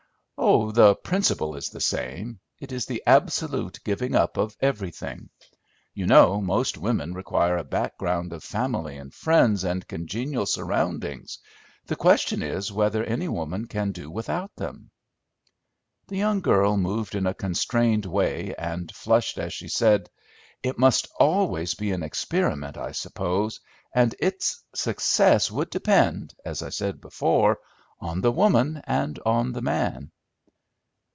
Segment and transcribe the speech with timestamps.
[0.43, 2.39] "Oh, the principle is the same.
[2.59, 5.29] It is the absolute giving up of everything.
[5.93, 11.37] You know most women require a background of family and friends and congenial surroundings;
[11.85, 14.89] the question is whether any woman can do without them."
[16.07, 20.09] The young girl moved in a constrained way, and flushed as she said,
[20.63, 23.59] "It must always be an experiment, I suppose,
[23.93, 27.59] and its success would depend, as I said before,
[27.99, 30.09] on the woman and on the man."